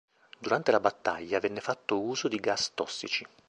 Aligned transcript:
Durante 0.39 0.71
la 0.71 0.79
battaglia 0.79 1.37
venne 1.39 1.59
fatto 1.61 2.01
uso 2.01 2.27
di 2.27 2.39
gas 2.39 2.71
tossici. 2.73 3.23